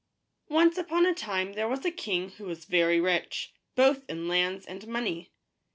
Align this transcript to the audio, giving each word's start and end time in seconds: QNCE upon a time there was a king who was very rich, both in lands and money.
QNCE 0.49 0.79
upon 0.79 1.05
a 1.05 1.13
time 1.13 1.53
there 1.53 1.67
was 1.67 1.85
a 1.85 1.91
king 1.91 2.29
who 2.31 2.45
was 2.45 2.65
very 2.65 2.99
rich, 2.99 3.53
both 3.75 4.03
in 4.09 4.27
lands 4.27 4.65
and 4.65 4.87
money. 4.87 5.31